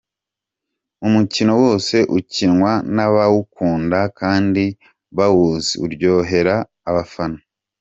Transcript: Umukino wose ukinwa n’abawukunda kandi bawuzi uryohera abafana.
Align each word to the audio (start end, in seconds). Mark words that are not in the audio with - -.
Umukino 1.07 1.53
wose 1.63 1.95
ukinwa 2.17 2.71
n’abawukunda 2.95 3.99
kandi 4.19 4.63
bawuzi 5.17 5.73
uryohera 5.85 6.55
abafana. 6.89 7.39